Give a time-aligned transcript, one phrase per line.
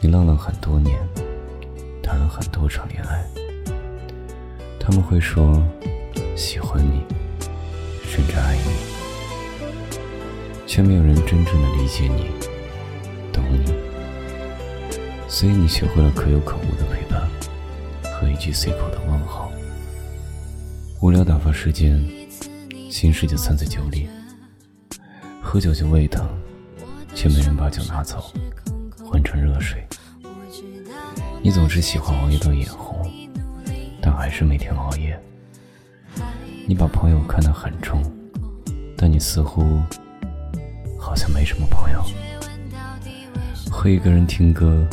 [0.00, 0.96] 你浪了很多年，
[2.00, 3.26] 谈了很多场恋爱，
[4.78, 5.60] 他们会说
[6.36, 7.02] 喜欢你，
[8.04, 9.66] 甚至爱你，
[10.68, 12.30] 却没有人真正的理解你，
[13.32, 13.74] 懂你。
[15.26, 17.28] 所以你学会了可有可无的陪伴
[18.12, 19.50] 和一句随口的问候，
[21.00, 22.00] 无聊打发时间，
[22.88, 24.08] 心事就藏在酒里，
[25.42, 26.24] 喝酒就胃疼，
[27.16, 28.32] 却没人把酒拿走。
[29.10, 29.82] 换成热水。
[31.40, 33.10] 你总是喜欢熬夜到眼红，
[34.02, 35.18] 但还是每天熬夜。
[36.66, 38.02] 你把朋友看得很重，
[38.98, 39.80] 但你似乎
[41.00, 42.04] 好像没什么朋友。
[43.70, 44.86] 会一个人听歌，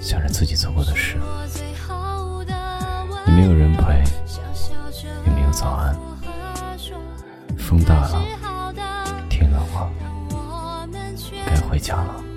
[0.00, 1.16] 想着自己做过的事。
[3.24, 4.02] 你没有人陪，
[5.24, 5.96] 也没有早安。
[7.56, 8.20] 风大了，
[9.30, 9.90] 天冷了，
[11.46, 12.31] 该回家了。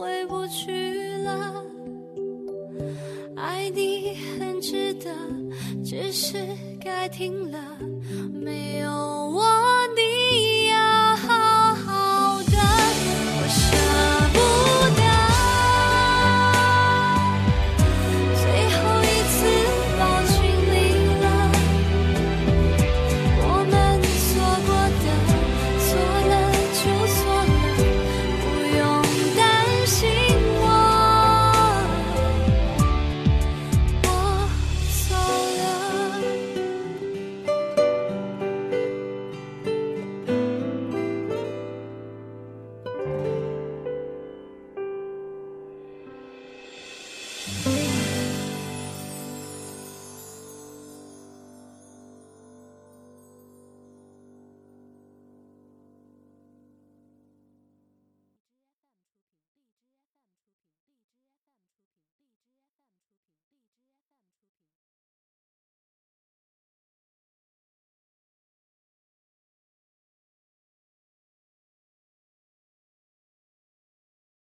[0.00, 1.62] 回不去了，
[3.36, 5.14] 爱你很值得，
[5.84, 6.38] 只是
[6.82, 7.58] 该停了，
[8.32, 9.39] 没有我。